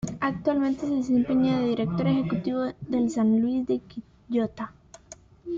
[0.19, 3.81] Actualmente se desempeña de Director Ejecutivo del San Luis de
[4.27, 4.73] Quillota.